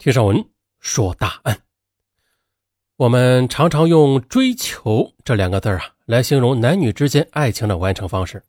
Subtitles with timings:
[0.00, 0.48] 听上文
[0.78, 1.60] 说大案。
[2.96, 8.42] 我们常常用“追求”这两个字啊来形容男女之间爱情的完成方式，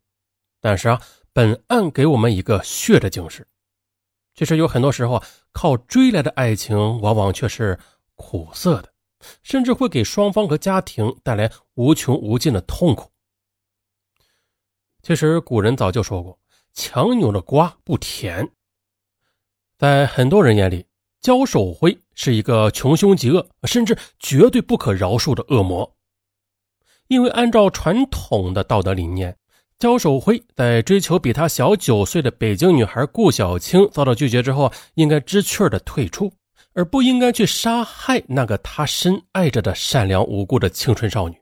[0.62, 1.02] 但是啊，
[1.34, 3.46] 本案给我们一个血的警示。
[4.34, 7.78] 其实有很多时候，靠追来的爱情往往却是
[8.15, 8.94] 苦涩的，
[9.44, 13.12] 甚至会给双方和家庭带来无穷无尽的痛苦。
[15.02, 16.40] 其实古人早就说过
[16.72, 18.54] ：“强扭的瓜不甜。”
[19.77, 20.86] 在很多人眼里，
[21.22, 25.96] 焦守辉是一个穷凶极恶，甚至绝对不可饶恕的恶魔。
[27.08, 29.38] 因为按照传统的道德理念，
[29.77, 36.32] 焦守辉在追求比他小九岁的北京女孩顾小青遭到拒绝之后，应该知趣的退出，
[36.73, 41.35] 而不应该去杀害那个他深爱着的善良无辜的青春少女。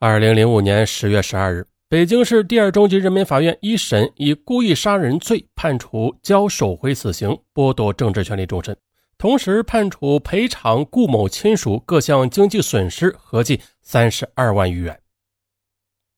[0.00, 1.66] 二零零五年十月十二日。
[1.92, 8.74] 北京市第二中级人民法院一审以故意杀人罪判处焦守辉死刑，剥夺政治权利终身，
[9.18, 14.98] 同时判处赔偿顾某亲属各项经济损失合计三十二万余元。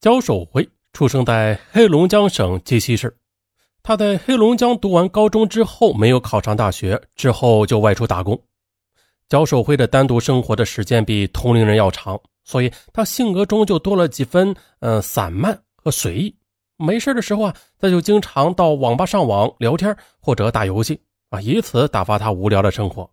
[0.01, 3.17] 焦守辉出生在黑龙江省鸡西市，
[3.83, 8.41] 他在黑龙江读完高中之后没有考上大学，之后就外出打工。
[9.29, 12.21] 焦守辉的单独生活的时间比同龄人要长。
[12.45, 16.37] 所以他性格中就多了几分，嗯，散漫和随意。
[16.77, 21.01] 没事的时候啊，他就经常到网吧上网聊天或者打游戏
[21.31, 23.09] 啊，以此打发他无聊的生活。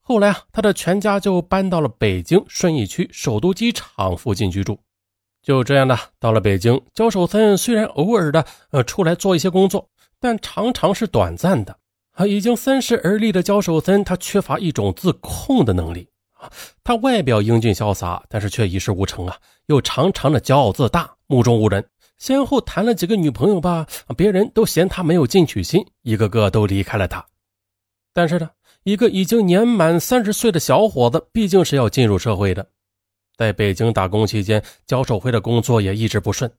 [0.00, 4.78] 后来啊，他的全家就搬到了北京顺义区首都机场附近居住。
[5.42, 11.76] 就这样的，到了北京，焦守森虽然偶尔的呃出来做一些工作，但常常是短暂的。
[12.12, 16.08] 啊，已经三十而立的焦守森，他缺乏一种自控的能力。
[16.84, 19.36] 他外表英俊潇洒，但是却一事无成啊！
[19.66, 21.84] 又常常的骄傲自大，目中无人。
[22.18, 27.24] 先后谈了几个女朋友吧，别人都嫌他没有进取心，一个个都离开了他。
[28.12, 28.48] 但是呢，
[28.84, 32.66] 一个已经年满三十岁的小伙子，毕竟是要进入社会的。
[33.36, 36.50] 在北京打工期间，焦守辉的工作也一直不顺。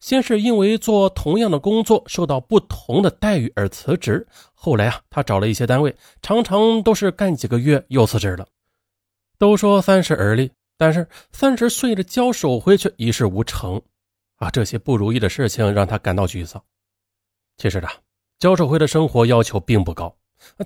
[0.00, 8.46] 先是因为做同样的工作受到不同的待遇而辞职，后来啊，他找了一些单位，常常都是干几个月又辞职了。
[9.38, 13.80] 都说三十而立，但是三十岁的焦守辉却一事无成，
[14.36, 16.62] 啊，这些不如意的事情让他感到沮丧。
[17.56, 17.88] 其实呢，
[18.38, 20.16] 焦守辉的生活要求并不高，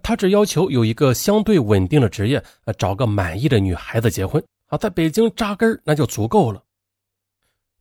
[0.03, 2.43] 他只要求有一个相对稳定的职业，
[2.79, 6.63] 找个满意的女孩子结婚，啊，在北京扎根那就足够了。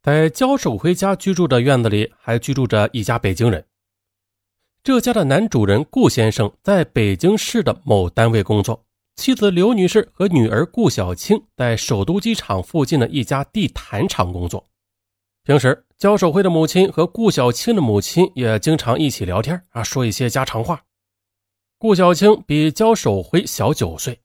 [0.01, 3.65] 在焦守辉家居住的院子里，还居住着一家北京人。
[4.83, 8.86] 这家的男主人顾先生在北京市的某单位工作。
[9.17, 14.69] 妻子刘女士和女儿顾小青在首都机场附近的一家地毯厂工作。
[15.44, 20.83] 平时，焦守辉的母亲和顾小青的母亲也经常一起聊天啊，说一些家常话。
[21.79, 24.22] 顾小青比焦守辉小九岁，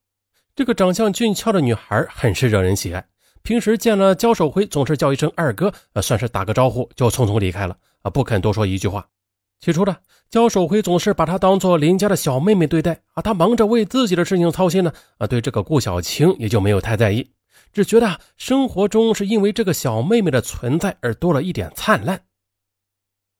[0.54, 3.09] 这个长相俊俏的女孩很是惹人喜爱。
[3.42, 9.09] 平时见了焦守辉，总是叫一声二哥，呃，算是打个招呼，就匆匆离开了啊，不肯多说一句话。
[9.62, 9.96] 起初呢
[10.28, 17.30] 焦守辉总是把她当做邻家的小妹妹对待啊，他忙着为自己的事情操心呢，啊，对这个顾小青也就没有太在意，
[17.72, 22.20] 只觉得生活中是因为这个小妹妹的存在而多了一点灿烂。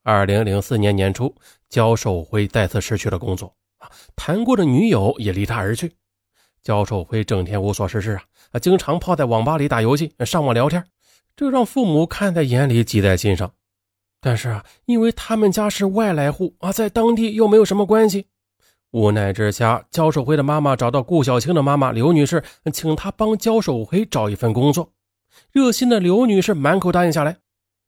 [0.05, 1.35] 二零零四年年初，
[1.69, 5.93] 焦守辉再次失去了工作啊，谈过的女友也离他而去，
[6.63, 8.21] 焦守辉整天无所事事
[8.53, 10.85] 啊，经常泡在网吧里打游戏、上网聊天，
[11.35, 13.53] 这让父母看在眼里，急在心上。
[14.25, 18.29] 但是啊，因为他们家是外来户啊，在当地又没有什么关系，
[18.93, 24.93] 无奈之下，焦守辉的妈妈找到顾小青的妈妈刘女士，请她帮焦守辉找一份工作。
[25.51, 27.39] 热心的刘女士满口答应下来。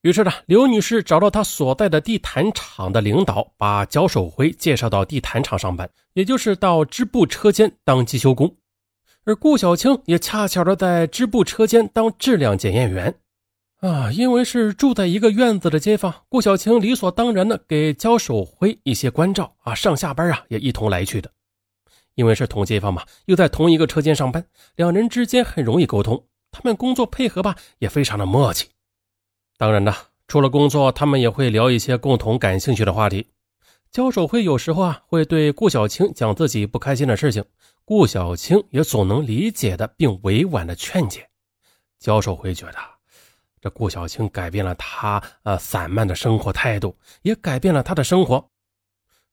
[0.02, 8.56] 于是呢，刘女士找到她所在的地毯厂的领导，把焦守辉介绍到地毯厂上班，也就是到织布车间当机修工。
[9.24, 13.14] 而顾小青也恰巧的在织布车间当质量检验员。
[13.84, 21.30] 啊，因为是住在一个院子的街坊，顾小青理所当然的给焦守辉一些关照啊，上下班啊也一同来去的。
[22.14, 24.42] 因为是同街坊嘛，又在同一个车间上班，
[24.76, 28.68] 两人之间很容易沟通，他们工作配合吧也非常的默契。
[29.58, 29.94] 当然呢，
[30.28, 33.26] 除了工作，他们也会聊一些共同感兴趣的话题。
[33.90, 37.44] 焦守辉有时候啊会对顾小青讲自己不开心的事情，
[37.84, 41.28] 顾小青也总能理解的并委婉的劝解。
[42.00, 42.93] 焦守辉觉得。
[43.64, 48.50] 这顾小青改变了他呃散漫的生活态度，也改变了他的生活。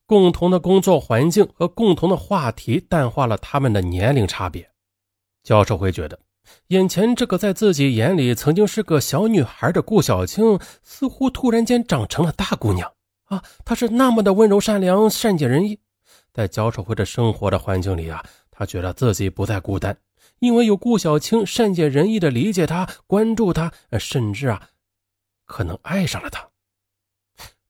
[0.06, 4.72] 共同的工作环境和共同的话题淡化了他们的年龄差别。
[5.44, 6.18] 教授会觉得，
[6.68, 12.90] 眼前这个在自己眼里曾经是个小女孩的顾小青，似乎突然间长成了大姑娘
[13.26, 13.44] 啊！
[13.66, 15.78] 她是那么的温柔善良、善解人意。
[16.32, 19.98] 在焦守辉的生活的环境里啊，他觉得自己不再孤单，
[20.42, 24.70] 因为有顾小青善解人意的理解他、关注他，甚至啊，
[25.46, 26.50] 可能爱上了他。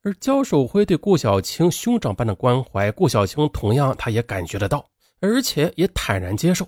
[0.04, 4.90] 而焦守辉对顾小青兄长般的关怀，顾小青同样他也感觉得到，
[5.20, 6.66] 而且也坦然接受。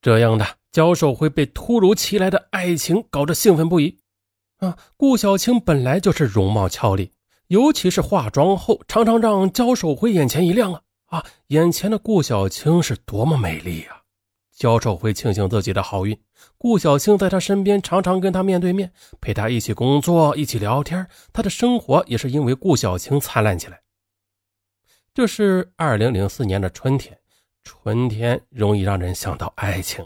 [0.00, 3.98] 这样的焦守辉被突如其来的爱情搞得兴奋不已。
[4.58, 7.10] 啊，顾小青本来就是容貌俏丽，
[7.48, 11.26] 尤其是化妆后，常常让焦守辉眼前一亮啊啊！
[11.48, 13.97] 眼前的顾小青是多么美丽呀！
[14.58, 16.18] 焦守辉庆幸自己的好运，
[16.58, 21.06] 顾小青在他身边，常常跟他面对面，陪他一起工作，一起聊天。
[21.32, 23.80] 他的生活也是因为顾小青灿烂起来。
[25.14, 27.16] 这是二零零四年的春天，
[27.62, 30.04] 春天容易让人想到爱情，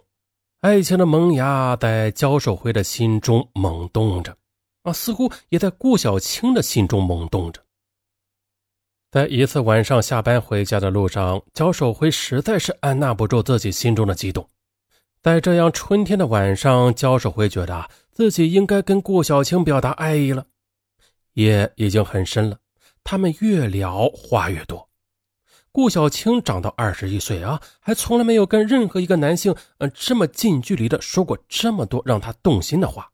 [0.61, 4.37] 爱情的萌芽在焦守辉的心中萌动着，
[4.83, 7.63] 啊，似乎也在顾小青的心中萌动着。
[9.13, 14.49] 在一次晚上下班回家的路上，焦守辉实在是按捺不住自己心中的激动。
[15.21, 20.47] 在这样春天的晚上，焦守辉觉得自己应该跟顾小青表达爱意了。
[21.35, 22.57] 夜已经很深了，
[23.05, 24.89] 他们越聊话越多。
[25.73, 33.11] 顾小青长到二十一岁啊，还从来没有跟任何一个男性，呃，这么近距离的说过这么多让他动心的话。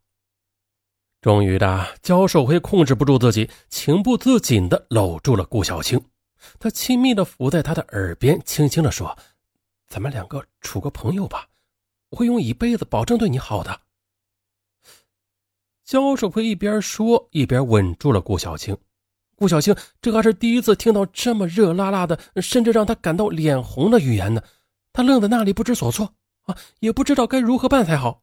[1.21, 6.01] 终于的，焦守辉控制不住自己，情不自禁的搂住了顾小青。
[6.61, 9.19] 他亲密的伏在她的耳边，轻轻的说
[9.89, 11.49] ：“咱们两个处个朋友吧，
[12.11, 13.81] 我会用一辈子保证对你好的。”
[15.85, 18.77] 焦守辉一边说，一边吻住了顾小青。
[19.35, 24.41] 顾小青这还是第一次听到这么热辣辣的，甚至让他感到脸红的语言呢。
[24.93, 28.23] 他愣在那里，不知所措啊，也不知道该如何办才好。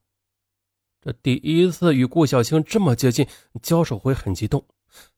[1.05, 3.27] 这第一次与顾小青这么接近，
[3.61, 4.65] 焦守辉很激动，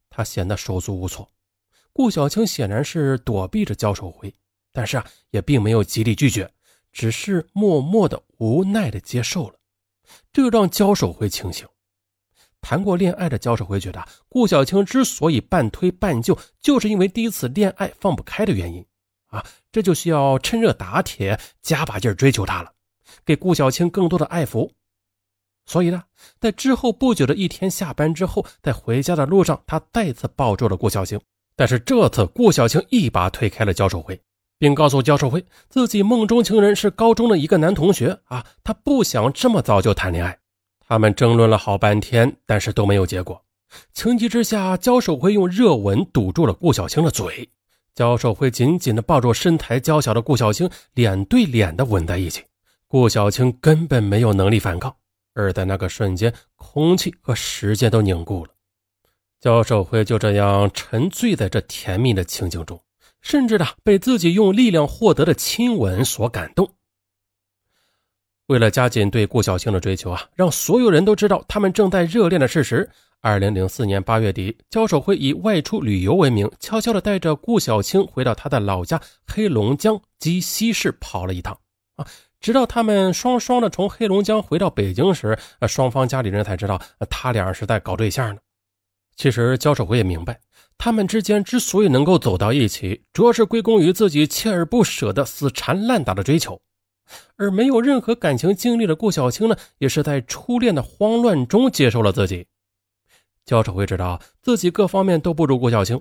[0.10, 1.32] 他显得手足无措。
[1.94, 4.34] 顾小青显然是躲避着焦守辉，
[4.74, 6.52] 但是啊，也并没有极力拒绝，
[6.92, 9.54] 只是默默的、无奈的接受了。
[10.34, 11.66] 这让焦守辉清醒。
[12.60, 18.86] 谈过恋爱的焦守辉觉得，顾小青之所以半推半就，就是因为第一次恋爱放不开的原因
[19.28, 22.74] 啊，这就需要趁热打铁，加把劲追求她了，
[23.24, 24.70] 给顾小青更多的爱抚。
[25.68, 26.02] 所以呢，
[26.40, 31.20] 在之后不久的一天下班之后，在回家的路上，他再次抱住了顾小青。
[31.56, 34.20] 但是这次，顾小青一把推开了焦守辉，
[34.58, 40.40] 并告诉焦守辉，自己梦中情人是高中的一个男同学啊，他不想这么早就谈恋爱。
[40.88, 43.44] 他们争论了好半天，但是都没有结果。
[43.92, 47.50] 情急之下，焦守辉用热吻堵住了顾小青的嘴。
[47.94, 52.44] 焦守辉紧紧地抱住身材娇小的顾小青，脸对脸的吻在一起。
[52.88, 54.96] 顾小青根本没有能力反抗。
[55.38, 58.52] 而在那个瞬间，空气和时间都凝固了。
[59.40, 62.82] 焦守辉就这样沉醉在这甜蜜的情景中，
[63.22, 66.68] 甚至呢被自己用力量获得的亲吻所感动。
[68.48, 72.90] 为了加紧对顾小青的追求啊，让所有人都知道他们正在热恋的事实。
[73.20, 81.60] 二零零四年八月底，焦守辉以外出旅游为名，悄悄地带着顾小青回到他的老家黑龙江鸡西市跑了一趟
[81.96, 82.08] 啊。
[82.40, 85.38] 直到他们双双的从黑龙江回到北京时，
[85.68, 88.42] 双方家里人才知道他俩是在搞对象呢。
[89.16, 90.40] 其实焦守辉也明白，
[90.78, 96.62] 他们之间之所以能够走到一起，主要是归功于自己锲而不舍的死缠烂打的追求。
[97.38, 102.46] 而没有任何感情经历的顾小青呢，也是在初恋的慌乱中接受了自己。
[103.46, 106.00] 焦守辉知道自己各方面都不如顾小青。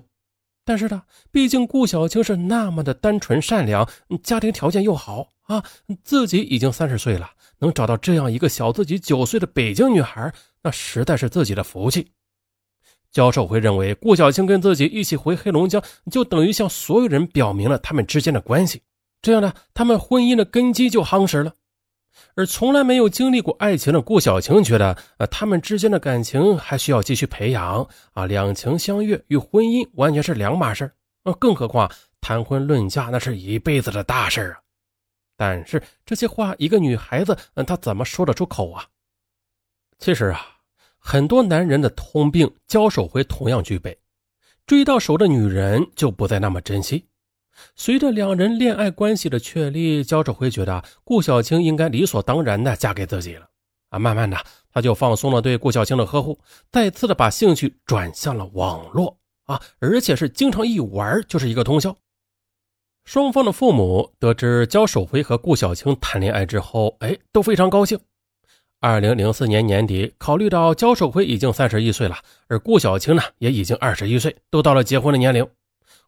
[0.67, 3.87] 但是呢，毕竟顾小青是那么的单纯善良，
[4.21, 5.63] 家庭条件又好啊，
[6.03, 10.29] 自己已经三十岁了，能找到这样一个小自己九岁的北京女孩，
[10.61, 12.11] 那实在是自己的福气。
[13.11, 15.81] 焦守辉认为，顾小青跟自己一起回黑龙江，
[16.11, 18.81] 就等于向所有人表明了他们之间的关系，
[19.21, 21.53] 这样呢，他们婚姻的根基就夯实了。
[22.35, 30.91] 而从来没有经历过爱情的顾小晴觉得，呃，他们之间的感情还需要继续培养啊，两情相悦与婚姻完全是两码事
[31.23, 34.59] 啊，更何况谈婚论嫁那是一辈子的大事啊。
[35.35, 38.85] 但是这些话，一个女孩子，嗯，她怎么说得出口啊？
[39.99, 40.41] 其实啊，
[40.97, 43.97] 很多男人的通病，交手会同样具备，
[44.65, 47.05] 追到手的女人就不再那么珍惜。
[47.75, 53.47] 随着两人恋爱关系的确立，焦守辉觉得顾小青应该理所当然的嫁给自己了
[53.89, 53.99] 啊。
[53.99, 54.37] 慢慢的，
[54.71, 56.39] 他就放松了对顾小青的呵护，
[56.71, 61.95] 再次的把兴趣转向了网络啊，而且是经常一玩就是一个通宵。
[63.05, 67.97] 双方的父母得知焦守辉和顾小青谈恋爱之后，哎，都非常高兴。
[68.79, 75.47] 二零零四年年底，考虑到焦守辉已经三十一岁了，而顾小青呢也已经二十一岁，都到了结婚的年龄。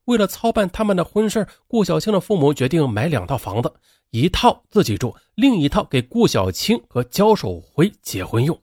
[0.06, 3.72] 为了操办他们的婚事，顾小青的父母决定买两套房子，
[4.10, 8.60] 一套自己住，另一套给顾小青和焦守辉结婚用。